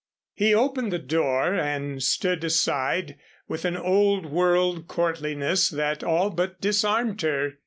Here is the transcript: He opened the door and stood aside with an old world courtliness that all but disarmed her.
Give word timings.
He 0.33 0.55
opened 0.55 0.91
the 0.91 0.97
door 0.97 1.53
and 1.53 2.01
stood 2.01 2.43
aside 2.43 3.19
with 3.47 3.65
an 3.65 3.77
old 3.77 4.25
world 4.25 4.87
courtliness 4.87 5.69
that 5.69 6.03
all 6.03 6.31
but 6.31 6.59
disarmed 6.59 7.21
her. 7.21 7.59